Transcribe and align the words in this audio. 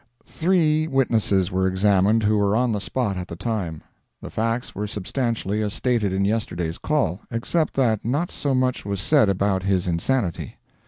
Three 0.25 0.87
witnesses 0.87 1.51
were 1.51 1.67
examined 1.67 2.23
who 2.23 2.35
were 2.39 2.55
on 2.55 2.71
the 2.71 2.81
spot 2.81 3.17
at 3.17 3.27
the 3.27 3.35
time. 3.35 3.83
The 4.19 4.31
facts 4.31 4.73
were 4.73 4.87
substantially 4.87 5.61
as 5.61 5.75
stated 5.75 6.11
in 6.11 6.25
yesterday's 6.25 6.79
Call, 6.79 7.21
except 7.29 7.75
that 7.75 8.03
not 8.03 8.31
so 8.31 8.55
much 8.55 8.83
was 8.83 8.99
said 8.99 9.29
about 9.29 9.61
his 9.61 9.87
insanity. 9.87 10.57